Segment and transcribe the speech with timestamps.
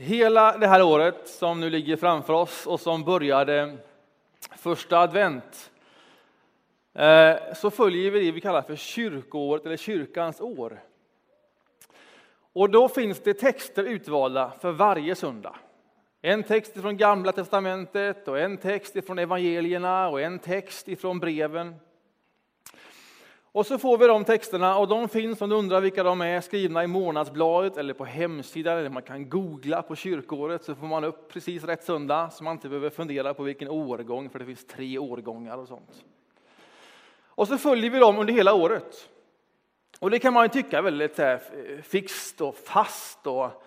[0.00, 3.76] Hela det här året som nu ligger framför oss och som började
[4.56, 5.70] första advent
[6.94, 10.80] eh, så följer vi det vi kallar för kyrkoåret eller kyrkans år.
[12.52, 15.56] Och då finns det texter utvalda för varje söndag.
[16.22, 21.74] En text från Gamla testamentet och en text från evangelierna och en text från breven.
[23.52, 26.40] Och så får vi de texterna och de finns, om du undrar vilka de är,
[26.40, 31.04] skrivna i månadsbladet eller på hemsidan eller man kan googla på kyrkåret så får man
[31.04, 34.66] upp precis rätt söndag så man inte behöver fundera på vilken årgång för det finns
[34.66, 36.04] tre årgångar och sånt.
[37.24, 39.08] Och så följer vi dem under hela året.
[40.00, 43.26] Och det kan man ju tycka är väldigt här, fixt och fast.
[43.26, 43.62] Och,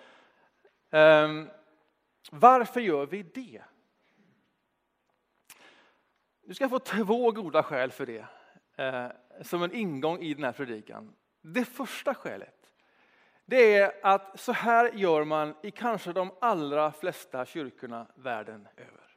[0.90, 1.50] um,
[2.30, 3.62] varför gör vi det?
[6.46, 8.26] Du ska få två goda skäl för det.
[8.76, 9.06] Eh,
[9.40, 11.12] som en ingång i den här predikan.
[11.42, 12.62] Det första skälet
[13.44, 19.16] det är att så här gör man i kanske de allra flesta kyrkorna världen över.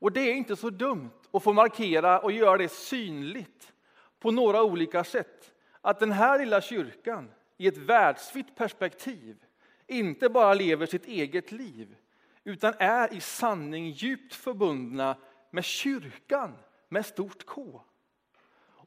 [0.00, 3.72] Och det är inte så dumt att få markera och göra det synligt
[4.18, 5.54] på några olika sätt.
[5.80, 9.44] Att den här lilla kyrkan i ett världsvitt perspektiv
[9.86, 11.96] inte bara lever sitt eget liv
[12.44, 15.16] utan är i sanning djupt förbundna
[15.50, 17.82] med kyrkan med stort K.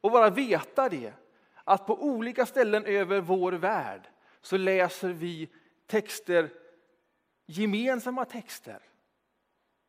[0.02, 1.12] Och bara veta det,
[1.64, 4.08] att på olika ställen över vår värld
[4.40, 5.48] så läser vi
[5.86, 6.50] texter,
[7.46, 8.82] gemensamma texter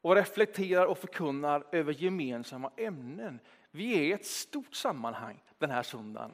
[0.01, 3.39] och reflekterar och förkunnar över gemensamma ämnen.
[3.71, 6.31] Vi är i ett stort sammanhang den här söndagen,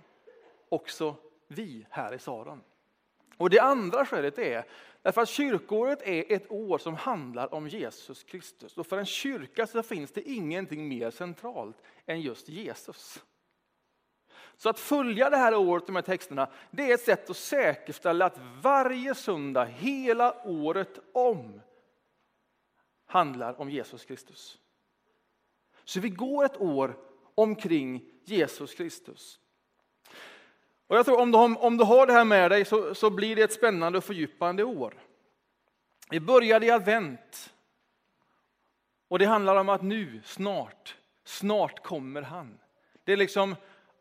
[0.69, 1.15] också
[1.47, 2.61] vi här i Saron.
[3.37, 4.65] Och det andra skälet är
[5.01, 8.77] därför att kyrkåret är ett år som handlar om Jesus Kristus.
[8.77, 13.23] Och för en kyrka så finns det ingenting mer centralt än just Jesus.
[14.59, 18.25] Så att följa det här året, de här texterna, det är ett sätt att säkerställa
[18.25, 21.61] att varje söndag, hela året om,
[23.05, 24.59] handlar om Jesus Kristus.
[25.83, 26.97] Så vi går ett år
[27.35, 29.39] omkring Jesus Kristus.
[30.87, 33.35] Och jag tror om du, om du har det här med dig så, så blir
[33.35, 34.93] det ett spännande och fördjupande år.
[36.09, 37.53] Vi började i advent.
[39.07, 42.59] Och det handlar om att nu, snart, snart kommer han.
[43.03, 43.55] Det är liksom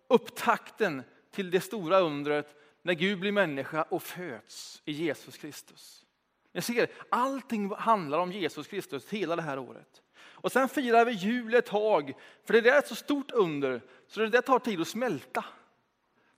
[0.09, 6.07] upptakten till det stora undret när Gud blir människa och föds i Jesus Kristus.
[6.53, 10.03] Ni ser, allting handlar om Jesus Kristus hela det här året.
[10.19, 12.13] Och sen firar vi jul ett tag,
[12.45, 15.45] för det där är ett så stort under så det där tar tid att smälta.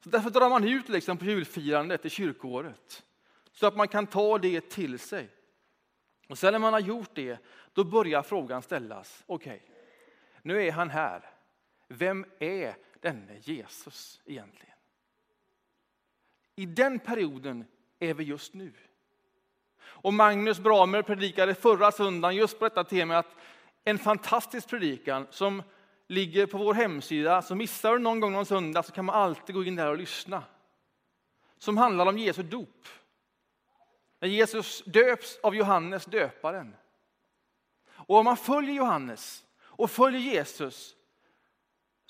[0.04, 3.04] Så därför drar man ut liksom på julfirandet i kyrkoåret.
[3.52, 5.28] Så att man kan ta det till sig.
[6.28, 7.38] Och sen när man har gjort det,
[7.72, 9.24] då börjar frågan ställas.
[9.26, 9.76] Okej, okay,
[10.42, 11.30] nu är han här.
[11.88, 14.74] Vem är denne Jesus egentligen?
[16.56, 17.64] I den perioden
[17.98, 18.72] är vi just nu.
[19.82, 23.24] Och Magnus Bramer predikade förra söndagen just på detta tema.
[23.84, 25.62] En fantastisk predikan som
[26.06, 27.42] ligger på vår hemsida.
[27.42, 29.98] Så missar du någon gång någon söndag så kan man alltid gå in där och
[29.98, 30.42] lyssna.
[31.58, 32.86] Som handlar om Jesu dop.
[34.20, 36.76] När Jesus döps av Johannes döparen.
[37.86, 40.96] Och om man följer Johannes och följer Jesus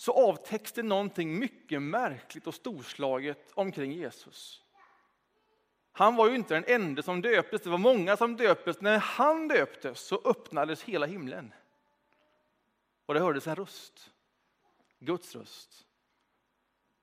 [0.00, 4.62] så avtäcks det någonting mycket märkligt och storslaget omkring Jesus.
[5.92, 8.80] Han var ju inte den enda som döptes, det var många som döptes.
[8.80, 11.52] När han döptes så öppnades hela himlen.
[13.06, 14.10] Och det hördes en röst,
[14.98, 15.86] Guds röst.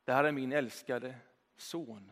[0.06, 1.16] Det här är min älskade
[1.58, 2.12] son.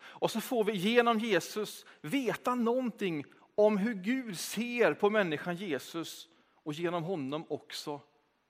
[0.00, 3.24] Och så får vi genom Jesus veta någonting
[3.54, 8.00] om hur Gud ser på människan Jesus och genom honom också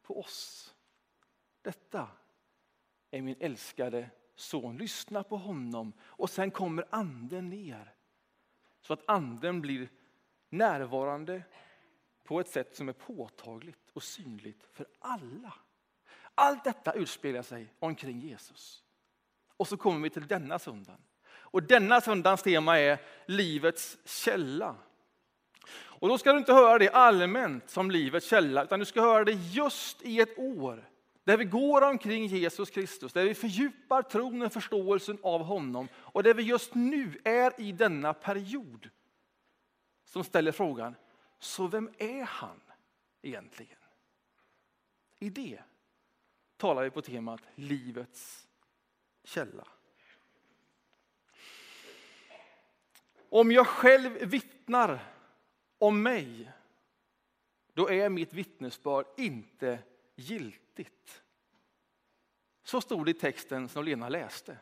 [0.03, 0.75] på oss.
[1.63, 2.09] Detta
[3.11, 4.77] är min älskade son.
[4.77, 7.95] Lyssna på honom och sen kommer anden ner.
[8.81, 9.89] Så att anden blir
[10.49, 11.43] närvarande
[12.25, 15.55] på ett sätt som är påtagligt och synligt för alla.
[16.35, 18.83] Allt detta utspelar sig omkring Jesus.
[19.57, 21.01] Och så kommer vi till denna söndagen.
[21.29, 24.77] Och denna söndagens tema är livets källa.
[25.71, 29.25] Och då ska du inte höra det allmänt som livets källa, utan du ska höra
[29.25, 30.89] det just i ett år
[31.29, 36.23] där vi går omkring Jesus Kristus, där vi fördjupar tron och förståelsen av honom och
[36.23, 38.91] där vi just nu är i denna period
[40.05, 40.95] som ställer frågan,
[41.39, 42.61] så vem är han
[43.23, 43.79] egentligen?
[45.19, 45.59] I det
[46.57, 48.49] talar vi på temat livets
[49.25, 49.69] källa.
[53.29, 55.05] Om jag själv vittnar
[55.79, 56.53] om mig,
[57.73, 59.79] då är mitt vittnesbörd inte
[60.17, 60.68] giltigt.
[62.65, 64.57] Så stod det i texten som Lena läste.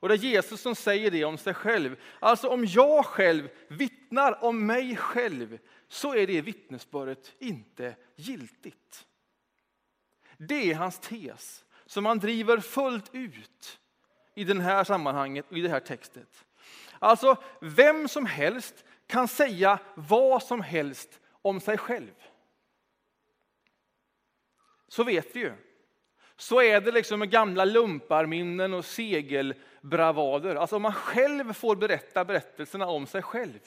[0.00, 1.96] Och det är Jesus som säger det om sig själv.
[2.20, 5.58] Alltså om jag själv vittnar om mig själv
[5.88, 9.06] så är det vittnesbördet inte giltigt.
[10.36, 13.80] Det är hans tes som han driver fullt ut
[14.34, 16.44] i det här sammanhanget och i det här textet.
[16.98, 22.14] Alltså, vem som helst kan säga vad som helst om sig själv.
[24.88, 25.52] Så vet vi ju.
[26.36, 30.54] Så är det liksom med gamla lumparminnen och segelbravader.
[30.54, 33.58] Alltså om man själv får berätta berättelserna om sig själv.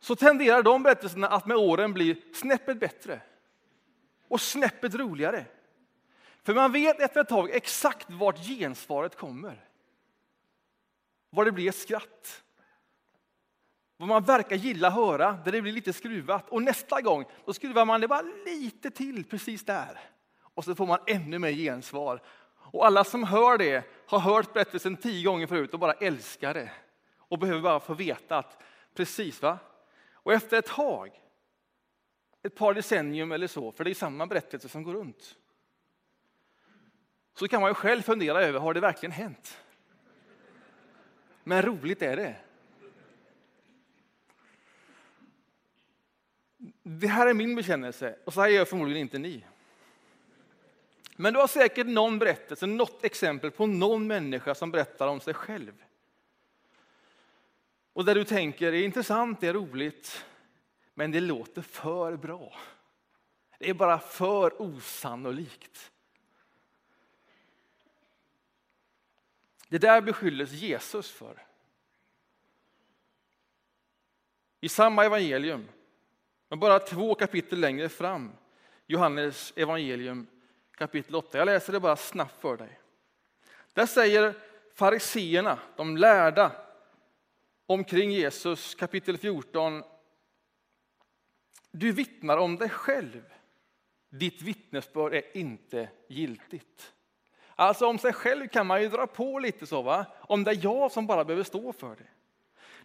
[0.00, 3.20] Så tenderar de berättelserna att med åren bli snäppet bättre.
[4.28, 5.44] Och snäppet roligare.
[6.42, 9.64] För man vet efter ett tag exakt vart gensvaret kommer.
[11.30, 12.44] Var det blir ett skratt.
[14.00, 16.48] Vad man verkar gilla att höra, där det blir lite skruvat.
[16.48, 20.00] Och nästa gång då skruvar man det bara lite till precis där.
[20.40, 22.22] Och så får man ännu mer gensvar.
[22.56, 26.70] Och alla som hör det har hört berättelsen tio gånger förut och bara älskar det.
[27.18, 28.62] Och behöver bara få veta att
[28.94, 29.58] precis va.
[30.12, 31.20] Och efter ett tag,
[32.42, 35.36] ett par decennium eller så, för det är samma berättelse som går runt.
[37.34, 39.58] Så kan man ju själv fundera över, har det verkligen hänt?
[41.44, 42.36] Men roligt är det.
[46.82, 49.44] Det här är min bekännelse och så här gör förmodligen inte ni.
[51.16, 55.34] Men du har säkert någon berättelse, något exempel på någon människa som berättar om sig
[55.34, 55.84] själv.
[57.92, 60.24] Och där du tänker, det är intressant, det är roligt,
[60.94, 62.56] men det låter för bra.
[63.58, 65.90] Det är bara för osannolikt.
[69.68, 71.46] Det där beskylldes Jesus för.
[74.60, 75.68] I samma evangelium,
[76.50, 78.32] men bara två kapitel längre fram,
[78.86, 80.26] Johannes evangelium
[80.74, 81.38] kapitel 8.
[81.38, 82.80] Jag läser det bara snabbt för dig.
[83.72, 84.34] Där säger
[84.74, 86.52] fariseerna, de lärda,
[87.66, 89.82] omkring Jesus kapitel 14.
[91.70, 93.22] Du vittnar om dig själv.
[94.08, 96.92] Ditt vittnesbörd är inte giltigt.
[97.54, 100.06] Alltså om sig själv kan man ju dra på lite så, va?
[100.20, 102.06] om det är jag som bara behöver stå för det.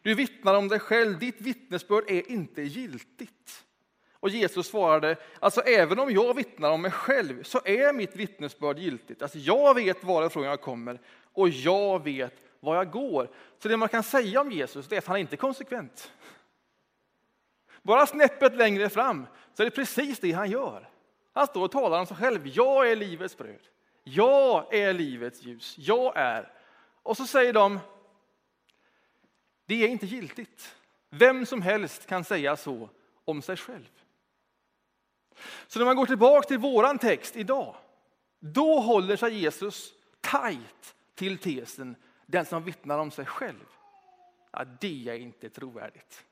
[0.06, 3.66] Du vittnar om dig själv, ditt vittnesbörd är inte giltigt.
[4.14, 8.80] Och Jesus svarade, alltså även om jag vittnar om mig själv så är mitt vittnesbörd
[8.80, 9.22] giltigt.
[9.22, 11.02] Alltså jag vet varifrån jag kommer
[11.34, 13.30] och jag vet var jag går.
[13.60, 16.12] Så det man kan säga om Jesus är att han inte är konsekvent.
[17.82, 20.90] Bara snäppet längre fram så är det precis det han gör.
[21.34, 22.48] Han står och talar om sig själv.
[22.48, 23.68] Jag är livets bröd.
[24.04, 25.76] Jag är livets ljus.
[25.78, 26.52] Jag är.
[27.04, 27.80] Och så säger de,
[29.66, 30.76] det är inte giltigt.
[31.10, 32.90] Vem som helst kan säga så
[33.26, 33.92] om sig själv.
[35.68, 37.76] Så när man går tillbaka till våran text idag,
[38.40, 41.96] då håller sig Jesus tajt till tesen
[42.26, 43.66] den som vittnar om sig själv.
[44.52, 46.26] Ja, det är inte trovärdigt.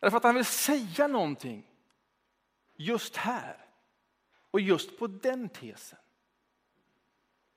[0.00, 1.70] Därför att han vill säga någonting
[2.76, 3.64] just här
[4.50, 5.98] och just på den tesen.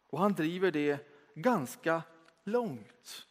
[0.09, 2.01] Och han driver det ganska
[2.43, 3.26] långt.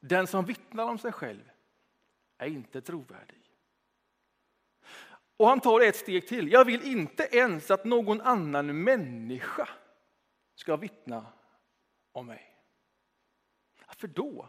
[0.00, 1.50] Den som vittnar om sig själv
[2.38, 3.42] är inte trovärdig.
[5.36, 6.52] Och han tar ett steg till.
[6.52, 9.68] Jag vill inte ens att någon annan människa
[10.54, 11.26] ska vittna
[12.12, 12.54] om mig.
[13.86, 14.48] Varför då?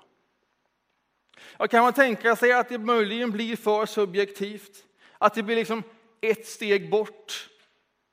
[1.57, 4.85] Ja, kan man tänka sig att det möjligen blir för subjektivt?
[5.17, 5.83] Att det blir liksom
[6.21, 7.49] ett steg bort?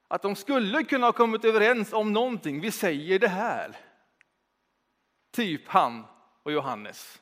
[0.09, 2.61] Att de skulle kunna ha kommit överens om någonting.
[2.61, 3.77] Vi säger det här.
[5.31, 6.05] Typ han
[6.43, 7.21] och Johannes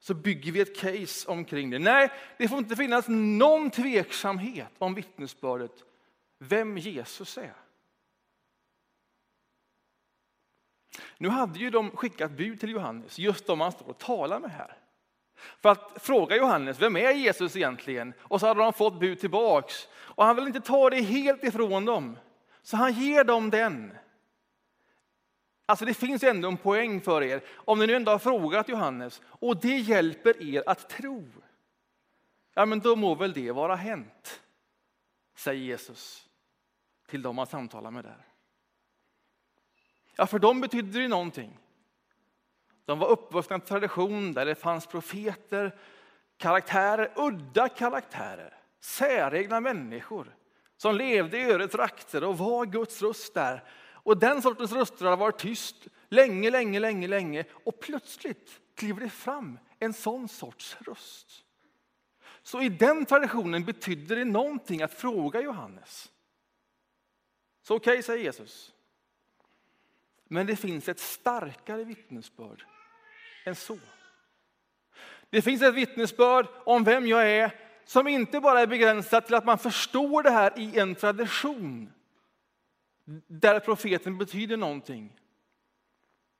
[0.00, 1.78] så bygger vi ett case omkring det.
[1.78, 5.72] Nej, det får inte finnas någon tveksamhet om vittnesbördet,
[6.38, 7.54] vem Jesus är.
[11.18, 14.50] Nu hade ju de skickat bud till Johannes, just de han står och talar med
[14.50, 14.76] här.
[15.60, 18.14] För att fråga Johannes, vem är Jesus egentligen?
[18.20, 19.88] Och så hade de fått bud tillbaks.
[19.92, 22.18] Och han vill inte ta det helt ifrån dem.
[22.62, 23.92] Så han ger dem den.
[25.70, 29.22] Alltså det finns ändå en poäng för er, om ni nu ändå har frågat Johannes
[29.26, 31.28] och det hjälper er att tro.
[32.54, 34.40] Ja, men då må väl det vara hänt,
[35.36, 36.28] säger Jesus
[37.08, 38.26] till dem han samtalar med där.
[40.16, 41.58] Ja, för dem betydde det någonting.
[42.84, 45.78] De var uppvuxna i en tradition där det fanns profeter,
[46.36, 50.36] karaktärer, udda karaktärer, säregna människor
[50.76, 53.64] som levde i öre trakter och var Guds röst där
[54.02, 55.76] och den sortens röster har varit tyst
[56.08, 57.44] länge, länge, länge, länge.
[57.64, 61.44] Och plötsligt kliver det fram en sån sorts röst.
[62.42, 66.10] Så i den traditionen betydde det någonting att fråga Johannes.
[67.62, 68.72] Så okej, okay, säger Jesus.
[70.24, 72.64] Men det finns ett starkare vittnesbörd
[73.44, 73.78] än så.
[75.30, 77.54] Det finns ett vittnesbörd om vem jag är
[77.84, 81.92] som inte bara är begränsat till att man förstår det här i en tradition
[83.26, 85.20] där profeten betyder någonting.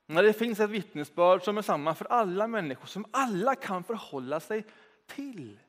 [0.06, 4.40] När det finns ett vittnesbörd som är samma för alla människor, som alla kan förhålla
[4.40, 4.64] sig
[5.06, 5.60] till.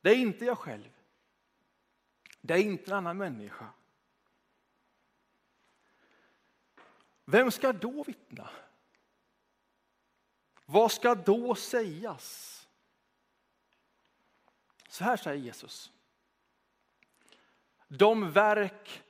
[0.00, 0.90] Det är inte jag själv.
[2.40, 3.68] Det är inte en annan människa.
[7.24, 8.50] Vem ska då vittna?
[10.66, 12.60] Vad ska då sägas?
[14.88, 15.93] Så här säger Jesus.
[17.88, 19.02] De verk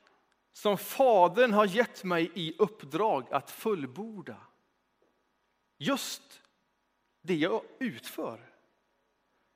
[0.52, 4.36] som Fadern har gett mig i uppdrag att fullborda.
[5.78, 6.42] Just
[7.22, 8.50] det jag utför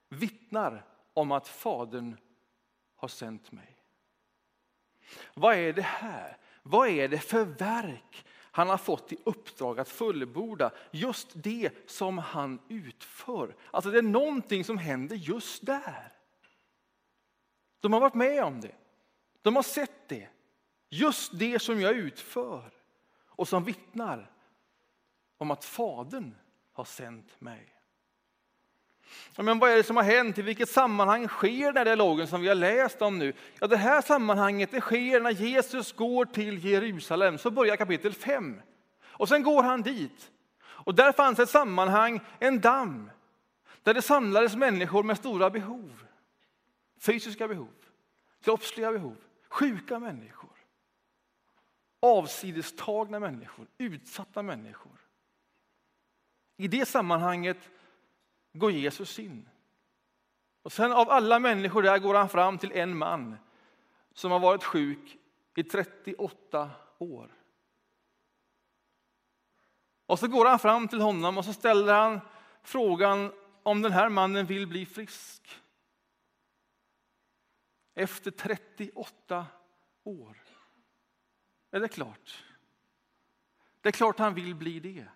[0.09, 0.85] vittnar
[1.15, 2.17] om att Fadern
[2.95, 3.77] har sänt mig.
[5.35, 6.37] Vad är det här?
[6.63, 10.71] Vad är det för verk han har fått i uppdrag att fullborda?
[10.91, 13.57] Just det som han utför.
[13.71, 16.13] Alltså det är någonting som händer just där.
[17.81, 18.75] De har varit med om det.
[19.43, 20.29] De har sett det.
[20.91, 22.71] Just det som jag utför
[23.27, 24.31] och som vittnar
[25.39, 26.35] om att Fadern
[26.73, 27.75] har sänt mig.
[29.37, 30.39] Men vad är det som har hänt?
[30.39, 33.33] I vilket sammanhang sker den dialogen som vi har läst om nu?
[33.61, 37.39] Ja, det här sammanhanget det sker när Jesus går till Jerusalem.
[37.39, 38.63] Så börjar kapitel 5.
[39.03, 40.31] Och sen går han dit.
[40.61, 43.11] Och där fanns ett sammanhang, en damm,
[43.83, 46.05] där det samlades människor med stora behov.
[47.01, 47.73] Fysiska behov,
[48.45, 49.17] kroppsliga behov,
[49.49, 50.51] sjuka människor.
[52.01, 54.99] Avsidestagna människor, utsatta människor.
[56.57, 57.71] I det sammanhanget
[58.53, 59.49] går Jesus in.
[60.63, 63.37] Och sen av alla människor där går han fram till en man
[64.13, 65.19] som har varit sjuk
[65.57, 67.31] i 38 år.
[70.07, 72.21] Och så går han fram till honom och så ställer han
[72.63, 75.61] frågan om den här mannen vill bli frisk.
[77.99, 79.47] Efter 38
[80.05, 80.39] år.
[81.71, 82.45] Är det klart?
[83.81, 85.07] Det är klart han vill bli det.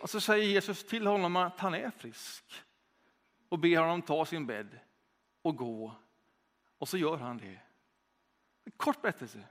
[0.00, 2.44] Och så säger Jesus till honom att han är frisk
[3.48, 4.78] och ber honom ta sin bädd
[5.42, 5.96] och gå.
[6.78, 7.60] Och så gör han det.
[8.64, 9.44] En kort berättelse.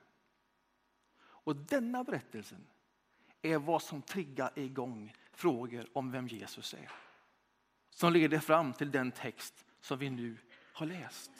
[1.17, 2.67] Och denna berättelsen
[3.41, 6.91] är vad som triggar igång frågor om vem Jesus är.
[7.89, 10.37] Som leder fram till den text som vi nu
[10.75, 11.31] har läst.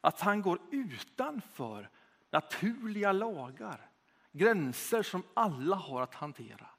[0.00, 1.90] Att han går utanför
[2.30, 3.90] naturliga lagar,
[4.32, 6.70] gränser som alla har att hantera.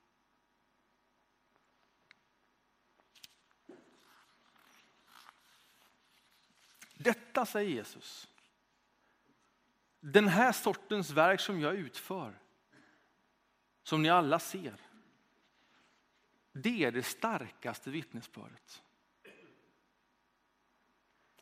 [6.93, 8.27] Detta säger Jesus.
[9.99, 12.39] Den här sortens verk som jag utför,
[13.83, 14.81] som ni alla ser,
[16.51, 18.83] det är det starkaste vittnesbördet.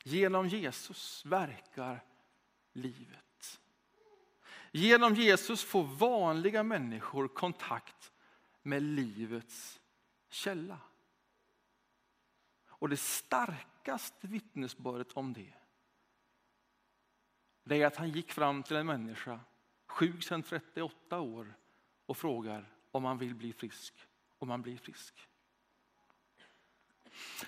[0.07, 2.03] Genom Jesus verkar
[2.73, 3.61] livet.
[4.71, 8.13] Genom Jesus får vanliga människor kontakt
[8.61, 9.81] med livets
[10.29, 10.79] källa.
[12.67, 15.53] Och det starkaste vittnesbördet om det,
[17.63, 19.39] det är att han gick fram till en människa,
[19.87, 21.55] sjuk sedan 38 år,
[22.05, 23.93] och frågar om han vill bli frisk.
[24.37, 25.27] Om han blir frisk.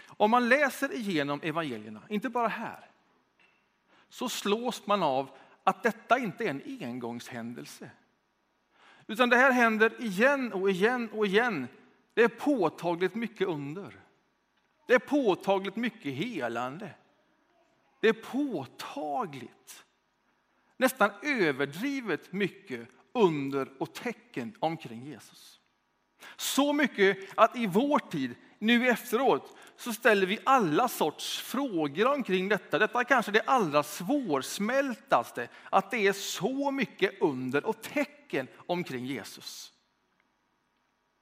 [0.07, 2.89] Om man läser igenom evangelierna, inte bara här,
[4.09, 5.29] så slås man av
[5.63, 7.89] att detta inte är en engångshändelse.
[9.07, 11.67] Utan det här händer igen och igen och igen.
[12.13, 14.00] Det är påtagligt mycket under.
[14.88, 16.89] Det är påtagligt mycket helande.
[18.00, 19.86] Det är påtagligt,
[20.77, 25.59] nästan överdrivet mycket under och tecken omkring Jesus.
[26.36, 32.49] Så mycket att i vår tid, nu efteråt, så ställer vi alla sorts frågor omkring
[32.49, 32.79] detta.
[32.79, 39.05] Detta är kanske det allra svårsmältaste, att det är så mycket under och tecken omkring
[39.05, 39.73] Jesus.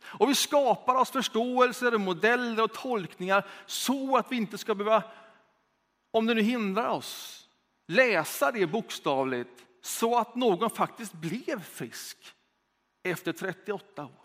[0.06, 5.04] Och vi skapar oss förståelser, modeller och tolkningar så att vi inte ska behöva,
[6.12, 7.48] om det nu hindrar oss,
[7.88, 12.18] läsa det bokstavligt så att någon faktiskt blev frisk
[13.04, 14.25] efter 38 år.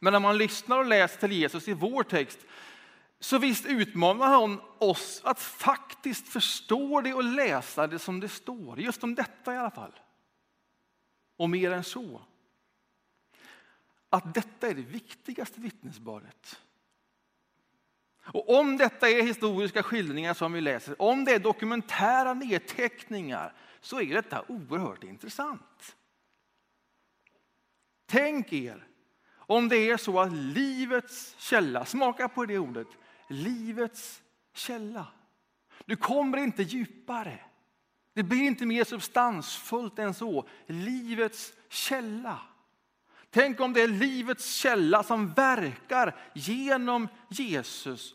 [0.00, 2.38] Men när man lyssnar och läser till Jesus i vår text
[3.20, 8.80] så visst utmanar han oss att faktiskt förstå det och läsa det som det står.
[8.80, 10.00] Just om detta i alla fall.
[11.36, 12.22] Och mer än så.
[14.10, 16.60] Att detta är det viktigaste vittnesbördet.
[18.32, 24.00] Och om detta är historiska skildringar som vi läser, om det är dokumentära nedteckningar, så
[24.00, 25.96] är detta oerhört intressant.
[28.06, 28.89] Tänk er
[29.50, 32.88] om det är så att livets källa, smaka på det ordet,
[33.28, 34.22] livets
[34.54, 35.06] källa.
[35.84, 37.38] Du kommer inte djupare.
[38.14, 40.48] Det blir inte mer substansfullt än så.
[40.66, 42.38] Livets källa.
[43.30, 48.14] Tänk om det är livets källa som verkar genom Jesus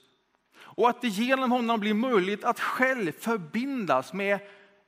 [0.58, 4.40] och att det genom honom blir möjligt att själv förbindas med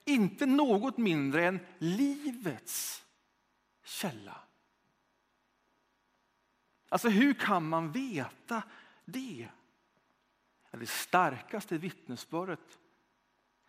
[0.05, 3.03] inte något mindre än livets
[3.85, 4.46] källa.
[6.89, 8.63] Alltså hur kan man veta
[9.05, 9.49] det?
[10.71, 12.79] Det starkaste vittnesbördet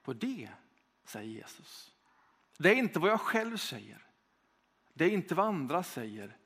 [0.02, 0.48] på det,
[1.04, 1.94] säger Jesus.
[2.58, 4.06] Det är inte vad jag själv säger.
[4.92, 6.36] Det är inte vad andra säger.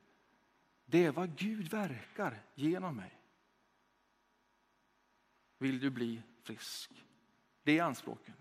[0.85, 3.19] Det är vad Gud verkar genom mig.
[5.59, 7.05] Vill du bli frisk?
[7.63, 8.35] Det är anspråken.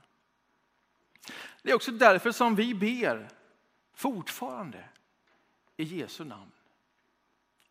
[1.62, 3.30] Det är också därför som vi ber
[3.94, 4.90] fortfarande
[5.78, 6.52] i Jesu namn.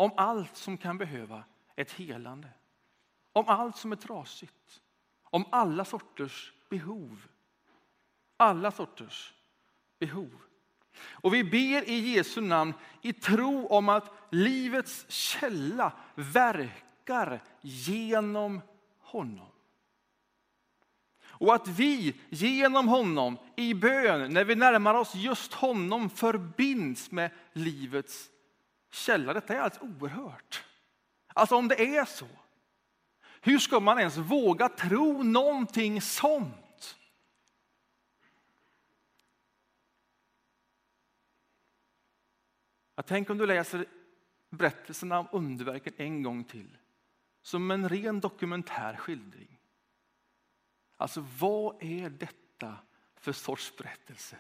[0.00, 1.45] Om allt som kan behöva
[1.76, 2.49] ett helande.
[3.33, 4.80] Om allt som är trasigt.
[5.23, 7.26] Om alla sorters behov.
[8.37, 9.35] Alla sorters
[9.99, 10.30] behov.
[11.11, 18.61] Och vi ber i Jesu namn i tro om att livets källa verkar genom
[18.99, 19.52] honom.
[21.23, 27.30] Och att vi genom honom i bön, när vi närmar oss just honom, förbinds med
[27.52, 28.30] livets
[28.90, 29.32] källa.
[29.32, 30.64] Detta är alldeles oerhört.
[31.26, 32.26] Alltså om det är så,
[33.40, 36.99] hur ska man ens våga tro någonting sånt?
[42.94, 43.87] Jag tänker om du läser
[44.50, 46.76] berättelserna om underverken en gång till
[47.42, 49.59] som en ren dokumentär skildring.
[50.97, 52.76] Alltså vad är detta
[53.16, 54.37] för sorts berättelse?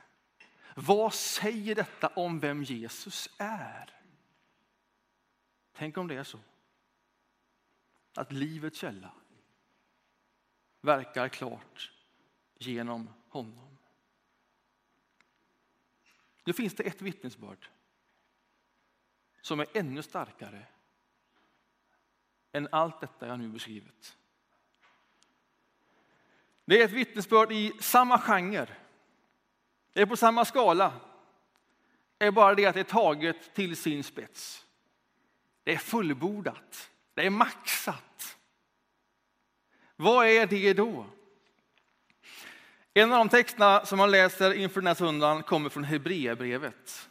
[0.74, 3.99] Vad säger detta om vem Jesus är?
[5.72, 6.38] Tänk om det är så.
[8.14, 9.10] Att livets källa
[10.80, 11.92] verkar klart
[12.58, 13.78] genom honom.
[16.44, 17.68] Nu finns det ett vittnesbörd
[19.42, 20.66] som är ännu starkare
[22.52, 24.16] än allt detta jag nu beskrivit.
[26.64, 28.76] Det är ett vittnesbörd i samma genre.
[29.92, 31.00] Det är på samma skala.
[32.18, 34.66] Det är bara det att det är taget till sin spets.
[35.64, 36.90] Det är fullbordat.
[37.14, 38.36] Det är maxat.
[39.96, 41.06] Vad är det då?
[42.94, 47.08] En av de texterna som man läser inför den här söndagen kommer från Hebreerbrevet.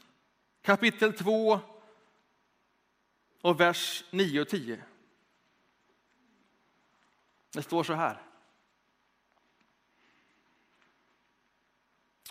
[0.62, 1.60] Kapitel 2
[3.42, 4.84] och vers 9 och 10.
[7.52, 8.22] Det står så här.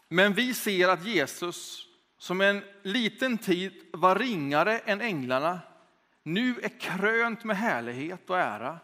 [0.09, 5.61] Men vi ser att Jesus, som en liten tid var ringare än änglarna,
[6.23, 8.79] nu är krönt med härlighet och ära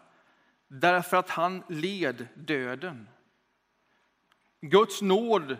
[0.67, 3.09] därför att han led döden.
[4.61, 5.57] Guds nåd,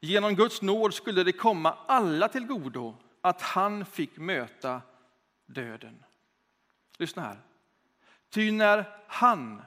[0.00, 4.82] genom Guds nåd skulle det komma alla till godo att han fick möta
[5.46, 6.04] döden.
[6.98, 7.38] Lyssna här.
[8.30, 9.62] Ty när han,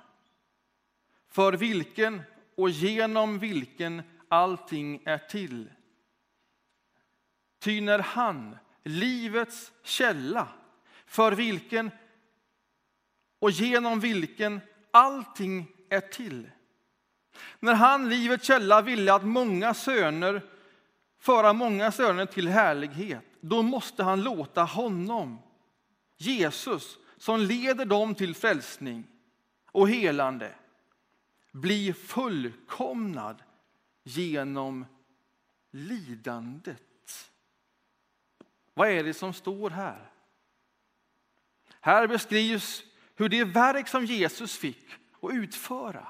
[1.27, 2.21] för vilken
[2.55, 5.71] och genom vilken allting är till.
[7.59, 10.47] Ty när han, livets källa,
[11.11, 11.91] för vilken
[13.39, 16.51] och genom vilken allting är till.
[17.59, 20.41] När han, livets källa, ville att många söner
[21.19, 25.39] föra många söner till härlighet, då måste han låta honom,
[26.17, 29.07] Jesus, som leder dem till frälsning
[29.71, 30.55] och helande,
[31.51, 33.43] bli fullkomnad
[34.03, 34.85] genom
[35.71, 37.31] lidandet.
[38.73, 40.10] Vad är det som står här?
[41.81, 42.83] Här beskrivs
[43.15, 44.89] hur det verk som Jesus fick
[45.21, 46.07] att utföra,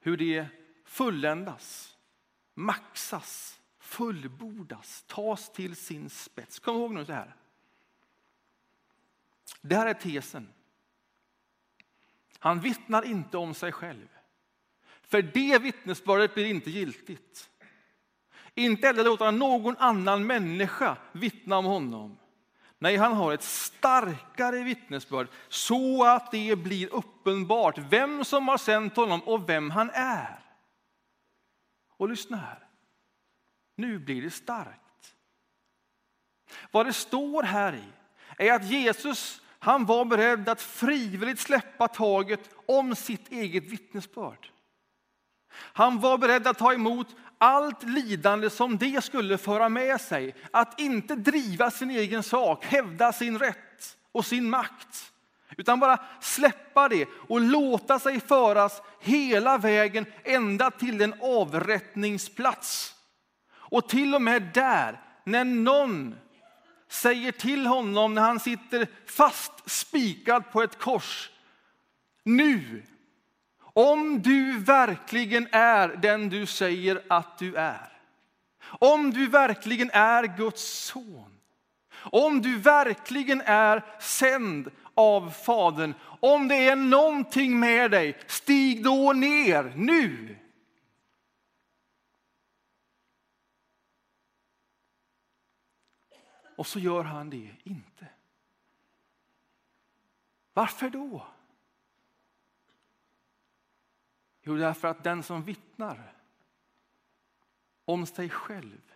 [0.00, 0.46] hur det
[0.84, 1.96] fulländas,
[2.54, 6.58] maxas, fullbordas, tas till sin spets.
[6.58, 7.36] Kom ihåg nu det här.
[9.60, 10.52] Det här är tesen.
[12.38, 14.08] Han vittnar inte om sig själv.
[15.02, 17.50] För det vittnesbördet blir inte giltigt.
[18.54, 22.18] Inte heller låter han någon annan människa vittna om honom.
[22.82, 28.96] Nej, han har ett starkare vittnesbörd så att det blir uppenbart vem som har sänt
[28.96, 30.38] honom och vem han är.
[31.96, 32.68] Och lyssna här.
[33.76, 35.14] Nu blir det starkt.
[36.70, 37.84] Vad det står här i
[38.38, 44.50] är att Jesus Han var beredd att frivilligt släppa taget om sitt eget vittnesbörd.
[45.54, 47.06] Han var beredd att ta emot
[47.38, 50.34] allt lidande som det skulle föra med sig.
[50.50, 55.12] Att inte driva sin egen sak, hävda sin rätt och sin makt.
[55.56, 62.94] Utan bara släppa det och låta sig föras hela vägen ända till en avrättningsplats.
[63.54, 66.14] Och till och med där, när någon
[66.88, 71.30] säger till honom när han sitter fast spikad på ett kors.
[72.24, 72.82] Nu,
[73.72, 77.92] om du verkligen är den du säger att du är.
[78.64, 81.38] Om du verkligen är Guds son.
[81.94, 85.94] Om du verkligen är sänd av Fadern.
[86.20, 90.36] Om det är någonting med dig, stig då ner nu.
[96.56, 98.06] Och så gör han det inte.
[100.52, 101.26] Varför då?
[104.42, 106.14] Jo, därför att den som vittnar
[107.84, 108.92] om sig själv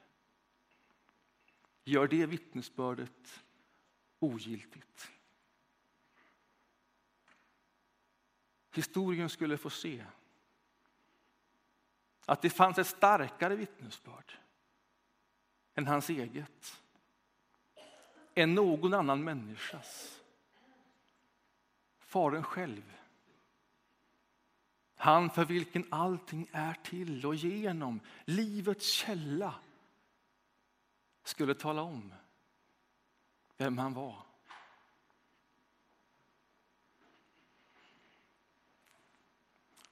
[1.84, 3.44] gör det vittnesbördet
[4.18, 5.10] ogiltigt.
[8.72, 10.04] Historien skulle få se
[12.26, 14.32] att det fanns ett starkare vittnesbörd
[15.74, 16.82] än hans eget
[18.34, 20.20] än någon annan människas.
[21.98, 22.92] Faren själv.
[25.06, 29.54] Han för vilken allting är till och genom, livets källa,
[31.24, 32.14] skulle tala om
[33.56, 34.22] vem han var.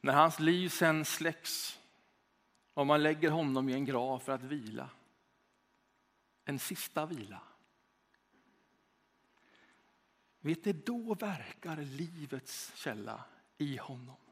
[0.00, 1.81] När hans liv sen släcks
[2.74, 4.90] och man lägger honom i en grav för att vila,
[6.44, 7.42] en sista vila,
[10.40, 13.24] Vet ni, då verkar livets källa
[13.59, 14.24] i honom.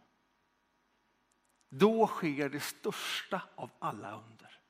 [1.74, 4.60] Då sker det största av alla under.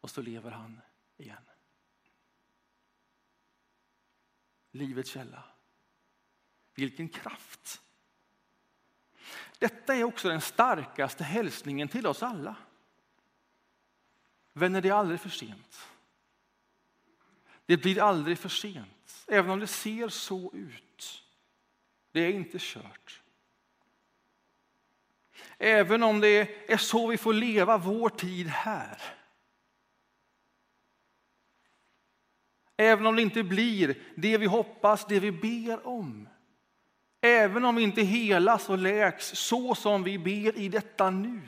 [0.00, 0.80] Och så lever han
[1.16, 1.42] igen.
[4.70, 5.44] Livets källa.
[6.74, 7.82] Vilken kraft!
[9.58, 12.56] Detta är också den starkaste hälsningen till oss alla.
[14.52, 15.88] Vänner, det är aldrig för sent.
[17.66, 21.24] Det blir aldrig för sent, även om det ser så ut.
[22.12, 23.22] Det är inte kört.
[25.58, 29.02] Även om det är så vi får leva vår tid här.
[32.76, 36.28] Även om det inte blir det vi hoppas, det vi ber om.
[37.20, 41.40] Även om vi inte helas och läks så som vi ber i detta nu.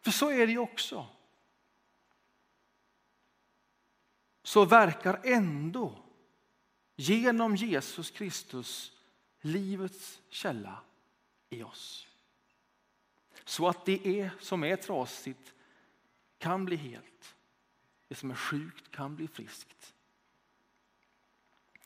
[0.00, 1.06] För så är det ju också
[4.42, 5.98] så verkar ändå
[6.96, 8.92] genom Jesus Kristus
[9.40, 10.82] livets källa
[11.50, 12.08] i oss.
[13.44, 15.54] Så att det är, som är trasigt
[16.38, 17.34] kan bli helt.
[18.08, 19.94] Det som är sjukt kan bli friskt.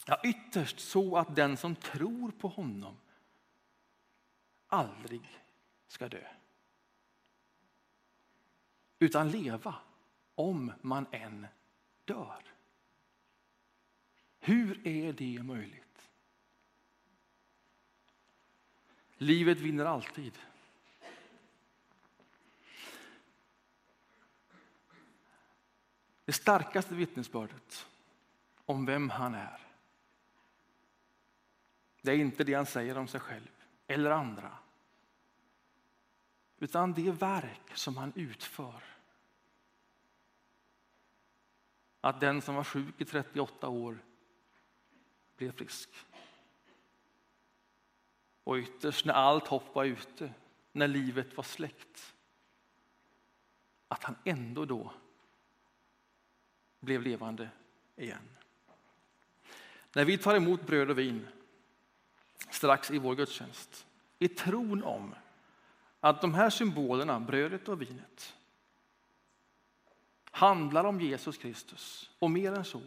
[0.07, 2.97] Ja, ytterst så att den som tror på honom
[4.67, 5.41] aldrig
[5.89, 6.27] ska dö.
[8.99, 9.75] Utan leva
[10.35, 11.47] om man än
[12.05, 12.43] dör.
[14.39, 16.11] Hur är det möjligt?
[19.19, 20.39] Livet vinner alltid.
[26.27, 27.87] Det starkaste vittnesbördet
[28.65, 29.61] om vem han är.
[32.03, 34.59] Det är inte det han säger om sig själv eller andra.
[36.59, 38.83] Utan det verk som han utför
[42.01, 43.99] att den som var sjuk i 38 år
[45.37, 45.91] blev frisk.
[48.45, 50.35] Och ytterst när allt hopp var ute,
[50.73, 52.15] när livet var släckt,
[53.89, 54.93] att han ändå då
[56.87, 57.49] blev levande
[57.97, 58.29] igen.
[59.95, 61.27] När vi tar emot bröd och vin
[62.51, 63.87] strax i vår gudstjänst
[64.19, 65.15] i tron om
[66.01, 68.37] att de här symbolerna, brödet och vinet,
[70.31, 72.83] handlar om Jesus Kristus och mer än så,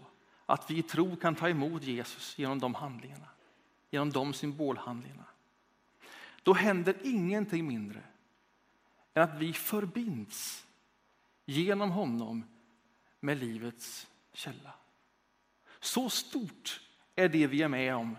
[0.46, 3.28] att vi i tro kan ta emot Jesus genom de handlingarna,
[3.92, 5.26] genom de symbolhandlingarna.
[6.44, 8.02] Då händer ingenting mindre
[9.14, 10.66] än att vi förbinds
[11.46, 12.44] genom honom
[13.20, 14.74] med livets källa.
[15.80, 16.82] Så stort
[17.16, 18.18] är det vi är med om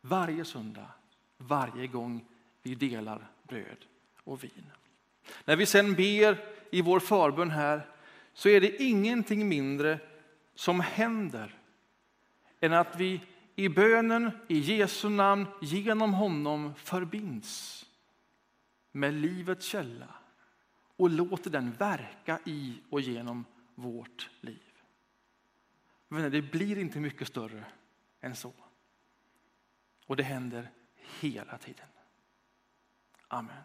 [0.00, 0.88] varje söndag,
[1.36, 2.24] varje gång
[2.62, 3.84] vi delar bröd
[4.24, 4.70] och vin.
[5.44, 7.86] När vi sen ber i vår förbön här
[8.34, 9.98] så är det ingenting mindre
[10.54, 11.58] som händer
[12.60, 13.20] än att vi
[13.56, 17.84] i bönen i Jesu namn genom honom förbinds
[18.92, 20.08] med livets källa
[20.96, 24.72] och låter den verka i och genom vårt liv.
[26.08, 27.64] Vänner, det blir inte mycket större
[28.20, 28.52] än så.
[30.06, 30.70] Och det händer
[31.20, 31.86] hela tiden.
[33.28, 33.62] Amen.